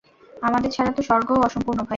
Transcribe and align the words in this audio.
আমাদের 0.41 0.69
ছাড়া 0.71 0.91
তো 0.91 1.01
স্বর্গও 1.01 1.43
অসম্পূর্ণ 1.43 1.79
ভাই। 1.79 1.89